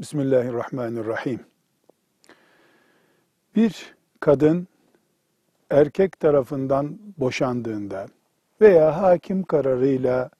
[0.00, 1.40] Bismillahirrahmanirrahim.
[3.54, 4.68] Bir kadın
[5.70, 8.06] erkek tarafından boşandığında
[8.60, 10.30] veya hakim kararıyla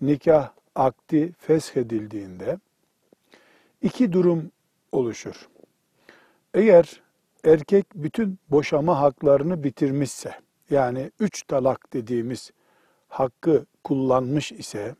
[0.00, 2.58] nikah akdi feshedildiğinde
[3.82, 4.50] iki durum
[4.92, 5.48] oluşur.
[6.54, 7.02] Eğer
[7.44, 10.34] erkek bütün boşama haklarını bitirmişse,
[10.70, 12.50] yani üç talak dediğimiz
[13.08, 14.94] hakkı kullanmış ise,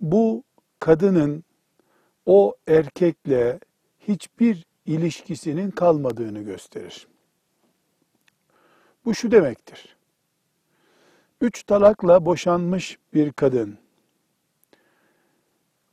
[0.00, 0.44] bu
[0.80, 1.44] kadının
[2.26, 3.60] o erkekle
[4.08, 7.06] hiçbir ilişkisinin kalmadığını gösterir.
[9.04, 9.96] Bu şu demektir.
[11.40, 13.78] Üç talakla boşanmış bir kadın,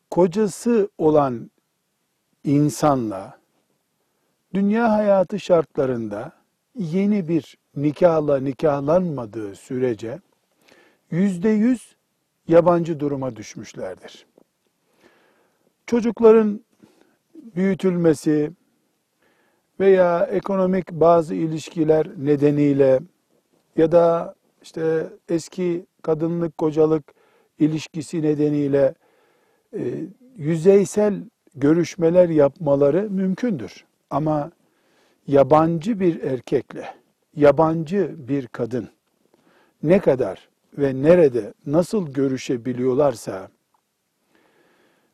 [0.10, 1.52] kocası olan
[2.44, 3.40] insanla
[4.54, 6.32] dünya hayatı şartlarında
[6.76, 10.20] yeni bir nikahla nikahlanmadığı sürece
[11.12, 11.96] yüzde yüz
[12.48, 14.26] yabancı duruma düşmüşlerdir.
[15.92, 16.62] Çocukların
[17.36, 18.52] büyütülmesi
[19.80, 23.00] veya ekonomik bazı ilişkiler nedeniyle
[23.78, 27.04] ya da işte eski kadınlık kocalık
[27.60, 28.94] ilişkisi nedeniyle
[29.74, 29.82] e,
[30.36, 31.24] yüzeysel
[31.56, 33.86] görüşmeler yapmaları mümkündür.
[34.10, 34.52] Ama
[35.28, 36.94] yabancı bir erkekle
[37.36, 38.90] yabancı bir kadın
[39.84, 43.50] ne kadar ve nerede nasıl görüşebiliyorlarsa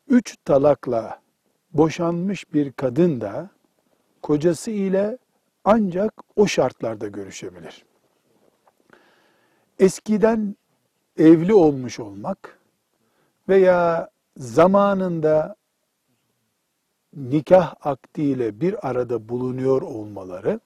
[0.09, 1.21] üç talakla
[1.73, 3.49] boşanmış bir kadın da
[4.21, 5.17] kocası ile
[5.63, 7.85] ancak o şartlarda görüşebilir.
[9.79, 10.55] Eskiden
[11.17, 12.59] evli olmuş olmak
[13.49, 15.55] veya zamanında
[17.13, 20.59] nikah akdiyle bir arada bulunuyor olmaları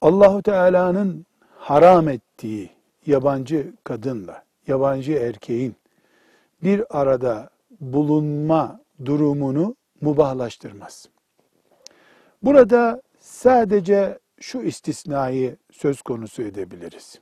[0.00, 1.26] Allahu Teala'nın
[1.58, 2.70] haram ettiği
[3.06, 5.76] yabancı kadınla yabancı erkeğin
[6.62, 11.08] bir arada bulunma durumunu mubahlaştırmaz.
[12.42, 17.20] Burada sadece şu istisnayı söz konusu edebiliriz.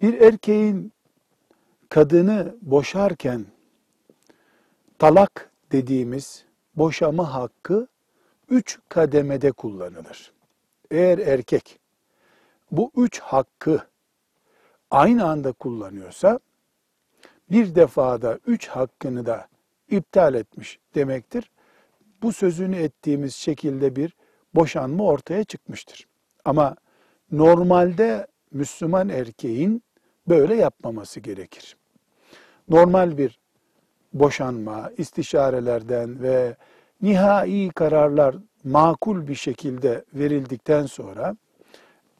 [0.00, 0.92] Bir erkeğin
[1.88, 3.46] kadını boşarken
[4.98, 6.44] talak dediğimiz
[6.76, 7.88] boşama hakkı
[8.48, 10.32] üç kademede kullanılır.
[10.90, 11.78] Eğer erkek
[12.70, 13.86] bu üç hakkı
[14.90, 16.40] aynı anda kullanıyorsa
[17.50, 19.48] bir defada üç hakkını da
[19.90, 21.50] iptal etmiş demektir.
[22.22, 24.16] Bu sözünü ettiğimiz şekilde bir
[24.54, 26.06] boşanma ortaya çıkmıştır.
[26.44, 26.76] Ama
[27.32, 29.82] normalde Müslüman erkeğin
[30.28, 31.76] böyle yapmaması gerekir.
[32.68, 33.38] Normal bir
[34.12, 36.56] boşanma, istişarelerden ve
[37.02, 41.36] nihai kararlar makul bir şekilde verildikten sonra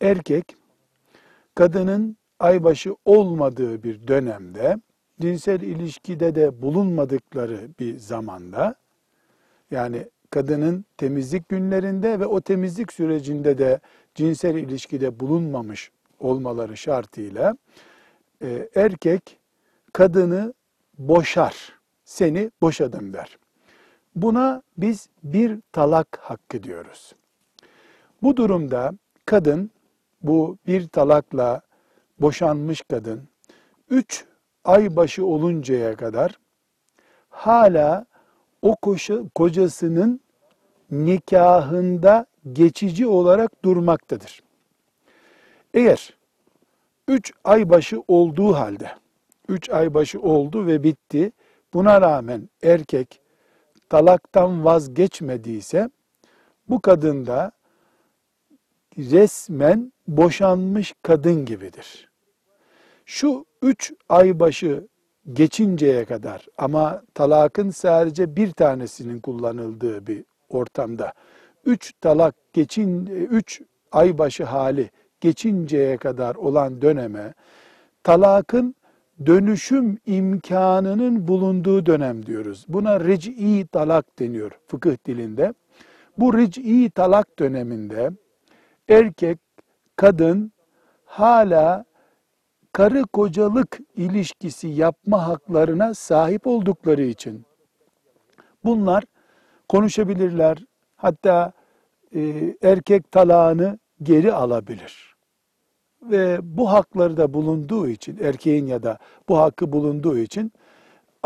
[0.01, 0.57] erkek
[1.55, 4.77] kadının aybaşı olmadığı bir dönemde
[5.21, 8.75] cinsel ilişkide de bulunmadıkları bir zamanda
[9.71, 13.81] yani kadının temizlik günlerinde ve o temizlik sürecinde de
[14.15, 17.57] cinsel ilişkide bulunmamış olmaları şartıyla
[18.43, 19.39] e, erkek
[19.93, 20.55] kadını
[20.99, 21.73] boşar,
[22.05, 23.39] seni boşadım der.
[24.17, 27.13] Buna biz bir talak hakkı diyoruz.
[28.23, 28.93] Bu durumda
[29.27, 29.71] kadın
[30.23, 31.61] bu bir talakla
[32.21, 33.29] boşanmış kadın
[33.91, 34.25] üç
[34.65, 36.39] ay başı oluncaya kadar
[37.31, 38.07] hala
[38.63, 40.21] o koşu, kocasının
[40.91, 44.43] nikahında geçici olarak durmaktadır.
[45.75, 46.15] Eğer
[47.09, 48.91] üç ay başı olduğu halde,
[49.49, 51.33] üç ay başı oldu ve bitti,
[51.75, 53.21] buna rağmen erkek
[53.89, 55.91] talaktan vazgeçmediyse,
[56.69, 57.53] bu kadın da
[58.99, 62.14] resmen boşanmış kadın gibidir.
[63.05, 64.87] Şu üç ay başı
[65.33, 71.13] geçinceye kadar ama talakın sadece bir tanesinin kullanıldığı bir ortamda
[71.65, 73.63] üç talak geçin üç
[73.93, 74.91] ay başı hali
[75.21, 77.35] geçinceye kadar olan döneme
[78.03, 78.75] talakın
[79.27, 82.65] dönüşüm imkanının bulunduğu dönem diyoruz.
[82.69, 85.55] Buna ric'i talak deniyor fıkıh dilinde.
[86.19, 88.11] Bu ric'i talak döneminde
[88.89, 89.39] erkek,
[89.97, 90.53] kadın
[91.05, 91.85] hala
[92.75, 97.45] karı kocalık ilişkisi yapma haklarına sahip oldukları için
[98.65, 99.05] bunlar
[99.69, 100.59] konuşabilirler.
[100.97, 101.53] Hatta
[102.15, 105.17] e, erkek talağını geri alabilir.
[106.03, 108.99] Ve bu hakları da bulunduğu için, erkeğin ya da
[109.29, 110.53] bu hakkı bulunduğu için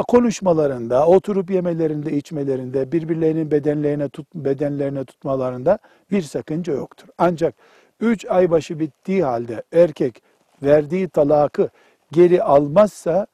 [0.08, 5.78] konuşmalarında, oturup yemelerinde, içmelerinde, birbirlerinin bedenlerine, tut, bedenlerine tutmalarında
[6.10, 7.08] bir sakınca yoktur.
[7.18, 7.54] Ancak
[8.00, 10.22] üç ay başı bittiği halde erkek
[10.62, 11.70] verdiği talakı
[12.12, 13.26] geri almazsa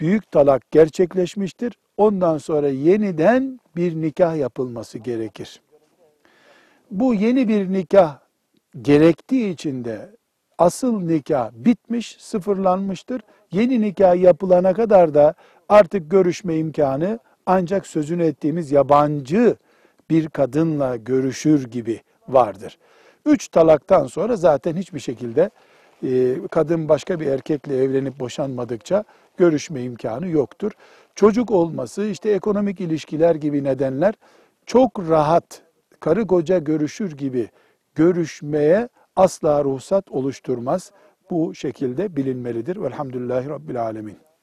[0.00, 1.72] büyük talak gerçekleşmiştir.
[1.96, 5.60] ondan sonra yeniden bir nikah yapılması gerekir.
[6.90, 8.18] Bu yeni bir nikah
[8.82, 10.10] gerektiği için de
[10.58, 13.22] asıl nikah bitmiş, sıfırlanmıştır.
[13.52, 15.34] Yeni nikah yapılana kadar da
[15.68, 19.56] artık görüşme imkanı ancak sözünü ettiğimiz yabancı
[20.10, 22.78] bir kadınla görüşür gibi vardır.
[23.26, 25.50] Üç talaktan sonra zaten hiçbir şekilde
[26.50, 29.04] kadın başka bir erkekle evlenip boşanmadıkça
[29.36, 30.72] görüşme imkanı yoktur.
[31.14, 34.14] Çocuk olması, işte ekonomik ilişkiler gibi nedenler
[34.66, 35.62] çok rahat
[36.00, 37.48] karı koca görüşür gibi
[37.94, 40.92] görüşmeye asla ruhsat oluşturmaz.
[41.30, 42.76] Bu şekilde bilinmelidir.
[42.76, 44.33] Velhamdülillahi Rabbil Alemin.